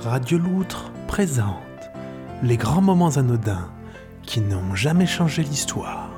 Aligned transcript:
Radio 0.00 0.38
Loutre 0.38 0.92
présente 1.08 1.56
les 2.44 2.56
grands 2.56 2.80
moments 2.80 3.16
anodins 3.16 3.68
qui 4.22 4.40
n'ont 4.40 4.76
jamais 4.76 5.06
changé 5.06 5.42
l'histoire. 5.42 6.10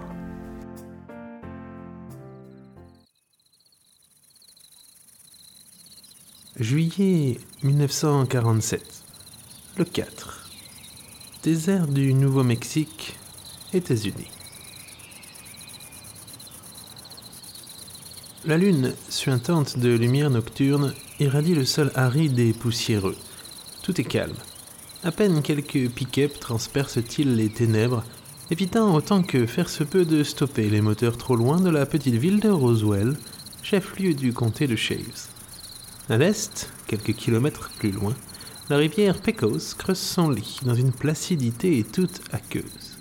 Juillet 6.56 7.38
1947, 7.62 8.82
le 9.78 9.84
4. 9.86 10.50
Désert 11.42 11.88
du 11.88 12.12
Nouveau-Mexique, 12.12 13.16
États-Unis. 13.72 14.30
La 18.44 18.58
lune, 18.58 18.92
suintante 19.08 19.78
de 19.78 19.88
lumière 19.88 20.28
nocturne, 20.28 20.92
irradie 21.18 21.54
le 21.54 21.64
sol 21.64 21.90
aride 21.94 22.38
et 22.38 22.52
poussiéreux. 22.52 23.16
Tout 23.82 24.00
est 24.00 24.04
calme. 24.04 24.36
À 25.02 25.12
peine 25.12 25.42
quelques 25.42 25.88
pick-up 25.90 26.38
transpercent-ils 26.38 27.34
les 27.34 27.48
ténèbres, 27.48 28.04
évitant 28.50 28.94
autant 28.94 29.22
que 29.22 29.46
faire 29.46 29.70
se 29.70 29.84
peut 29.84 30.04
de 30.04 30.22
stopper 30.22 30.68
les 30.68 30.82
moteurs 30.82 31.16
trop 31.16 31.36
loin 31.36 31.60
de 31.60 31.70
la 31.70 31.86
petite 31.86 32.16
ville 32.16 32.40
de 32.40 32.50
Roswell, 32.50 33.16
chef-lieu 33.62 34.12
du 34.12 34.32
comté 34.32 34.66
de 34.66 34.76
Shaves. 34.76 35.28
À 36.10 36.18
l'est, 36.18 36.70
quelques 36.86 37.14
kilomètres 37.14 37.70
plus 37.78 37.92
loin, 37.92 38.14
la 38.68 38.76
rivière 38.76 39.20
Pecos 39.20 39.74
creuse 39.78 39.98
son 39.98 40.30
lit 40.30 40.60
dans 40.62 40.74
une 40.74 40.92
placidité 40.92 41.82
toute 41.82 42.20
aqueuse. 42.32 42.98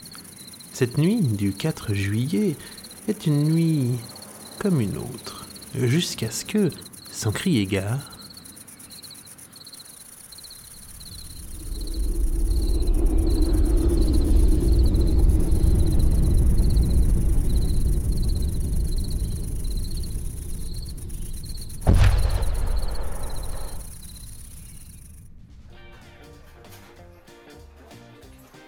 Cette 0.72 0.98
nuit 0.98 1.20
du 1.20 1.52
4 1.52 1.94
juillet 1.94 2.56
est 3.10 3.26
une 3.26 3.44
nuit 3.44 3.92
comme 4.60 4.80
une 4.80 4.98
autre, 4.98 5.46
jusqu'à 5.76 6.32
ce 6.32 6.46
que, 6.46 6.72
sans 7.12 7.32
crier 7.32 7.66
gare, 7.66 8.12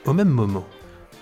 Au 0.05 0.13
même 0.13 0.29
moment, 0.29 0.65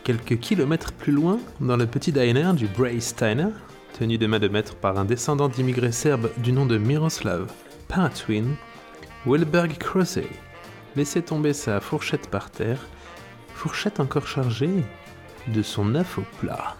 quelques 0.05 0.39
kilomètres 0.39 0.93
plus 0.93 1.11
loin, 1.11 1.37
dans 1.59 1.75
le 1.75 1.85
petit 1.85 2.13
diner 2.13 2.53
du 2.53 2.65
Bray 2.65 3.01
Steiner, 3.01 3.49
tenu 3.97 4.17
de 4.17 4.25
main 4.25 4.39
de 4.39 4.47
maître 4.47 4.75
par 4.75 4.97
un 4.97 5.03
descendant 5.03 5.49
d'immigrés 5.49 5.91
serbes 5.91 6.31
du 6.37 6.53
nom 6.53 6.65
de 6.65 6.77
Miroslav 6.77 7.51
Paratwin, 7.89 8.55
Wilberg 9.25 9.77
Crosey 9.77 10.29
laissait 10.95 11.23
tomber 11.23 11.51
sa 11.51 11.81
fourchette 11.81 12.29
par 12.29 12.51
terre, 12.51 12.87
fourchette 13.53 13.99
encore 13.99 14.27
chargée 14.27 14.85
de 15.47 15.61
son 15.61 15.93
œuf 15.95 16.17
au 16.17 16.23
plat. 16.39 16.77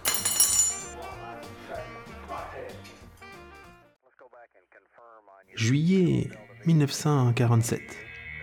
Juillet 5.54 6.30
1947, 6.64 7.82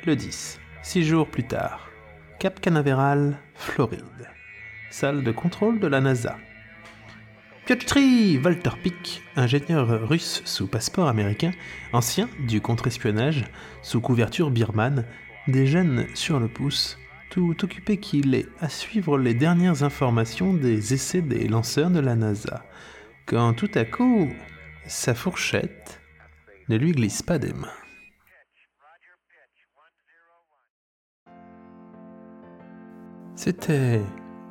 le 0.06 0.16
10, 0.16 0.60
six 0.84 1.04
jours 1.04 1.28
plus 1.28 1.48
tard, 1.48 1.88
Cap 2.40 2.60
Canaveral, 2.60 3.40
Floride, 3.56 4.30
salle 4.92 5.24
de 5.24 5.32
contrôle 5.32 5.80
de 5.80 5.88
la 5.88 6.02
NASA. 6.02 6.38
Piotr 7.66 7.98
Walter 8.44 8.70
Pick, 8.84 9.24
ingénieur 9.36 10.08
russe 10.08 10.44
sous 10.46 10.68
passeport 10.68 11.08
américain, 11.08 11.52
ancien 11.94 12.30
du 12.48 12.62
contre-espionnage, 12.62 13.44
sous 13.82 14.02
couverture 14.02 14.52
birmane, 14.52 15.04
déjeune 15.48 16.06
sur 16.14 16.40
le 16.40 16.48
pouce, 16.48 17.00
tout 17.32 17.56
occupé 17.64 17.98
qu'il 17.98 18.36
est 18.36 18.48
à 18.61 18.70
suivre 18.70 19.17
les 19.17 19.34
dernières 19.34 19.82
informations 19.82 20.54
des 20.54 20.94
essais 20.94 21.23
des 21.23 21.48
lanceurs 21.48 21.90
de 21.90 22.00
la 22.00 22.16
NASA, 22.16 22.64
quand 23.26 23.54
tout 23.54 23.72
à 23.73 23.84
coup, 23.84 24.32
sa 24.86 25.16
fourchette 25.16 26.02
ne 26.70 26.78
lui 26.78 26.92
glisse 26.92 27.23
pas 27.23 27.40
des 27.40 27.54
mains. 27.54 27.86
C'était 33.37 34.02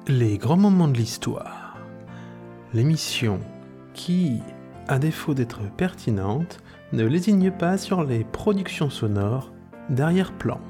les 0.06 0.38
grands 0.38 0.56
moments 0.56 0.86
de 0.86 0.96
l'histoire 0.96 1.76
l'émission 2.72 3.40
qui, 3.94 4.40
à 4.86 5.00
défaut 5.00 5.34
d'être 5.34 5.60
pertinente, 5.76 6.60
ne 6.92 7.04
lésigne 7.04 7.50
pas 7.50 7.78
sur 7.78 8.04
les 8.04 8.22
productions 8.22 8.88
sonores 8.88 9.52
d'arrière-plan. 9.90 10.60